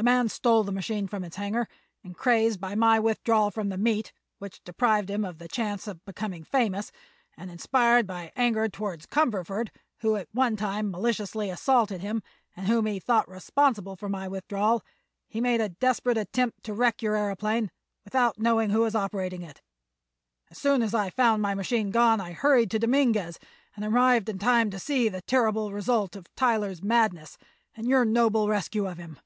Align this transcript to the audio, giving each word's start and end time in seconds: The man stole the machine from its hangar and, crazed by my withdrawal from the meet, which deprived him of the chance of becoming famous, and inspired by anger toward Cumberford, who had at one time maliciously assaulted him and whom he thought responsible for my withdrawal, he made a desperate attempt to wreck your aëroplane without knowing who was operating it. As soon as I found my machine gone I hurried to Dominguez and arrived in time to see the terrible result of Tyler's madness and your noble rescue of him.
The 0.00 0.04
man 0.04 0.28
stole 0.28 0.62
the 0.62 0.70
machine 0.70 1.08
from 1.08 1.24
its 1.24 1.34
hangar 1.34 1.66
and, 2.04 2.16
crazed 2.16 2.60
by 2.60 2.76
my 2.76 3.00
withdrawal 3.00 3.50
from 3.50 3.68
the 3.68 3.76
meet, 3.76 4.12
which 4.38 4.62
deprived 4.62 5.10
him 5.10 5.24
of 5.24 5.38
the 5.38 5.48
chance 5.48 5.88
of 5.88 6.04
becoming 6.04 6.44
famous, 6.44 6.92
and 7.36 7.50
inspired 7.50 8.06
by 8.06 8.30
anger 8.36 8.68
toward 8.68 9.10
Cumberford, 9.10 9.70
who 9.98 10.14
had 10.14 10.20
at 10.20 10.28
one 10.30 10.54
time 10.54 10.92
maliciously 10.92 11.50
assaulted 11.50 12.00
him 12.00 12.22
and 12.54 12.68
whom 12.68 12.86
he 12.86 13.00
thought 13.00 13.28
responsible 13.28 13.96
for 13.96 14.08
my 14.08 14.28
withdrawal, 14.28 14.84
he 15.26 15.40
made 15.40 15.60
a 15.60 15.68
desperate 15.70 16.16
attempt 16.16 16.62
to 16.62 16.74
wreck 16.74 17.02
your 17.02 17.16
aëroplane 17.16 17.68
without 18.04 18.38
knowing 18.38 18.70
who 18.70 18.82
was 18.82 18.94
operating 18.94 19.42
it. 19.42 19.62
As 20.48 20.58
soon 20.58 20.80
as 20.80 20.94
I 20.94 21.10
found 21.10 21.42
my 21.42 21.56
machine 21.56 21.90
gone 21.90 22.20
I 22.20 22.34
hurried 22.34 22.70
to 22.70 22.78
Dominguez 22.78 23.40
and 23.74 23.84
arrived 23.84 24.28
in 24.28 24.38
time 24.38 24.70
to 24.70 24.78
see 24.78 25.08
the 25.08 25.22
terrible 25.22 25.72
result 25.72 26.14
of 26.14 26.32
Tyler's 26.36 26.84
madness 26.84 27.36
and 27.76 27.88
your 27.88 28.04
noble 28.04 28.46
rescue 28.48 28.86
of 28.86 28.96
him. 28.98 29.18